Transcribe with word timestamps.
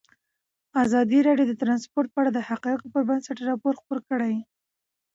ازادي 0.83 1.19
راډیو 1.27 1.47
د 1.49 1.53
ترانسپورټ 1.61 2.07
په 2.11 2.19
اړه 2.21 2.31
د 2.33 2.39
حقایقو 2.49 2.91
پر 2.93 3.01
بنسټ 3.09 3.37
راپور 3.49 3.73
خپور 3.81 3.99
کړی. 4.09 4.35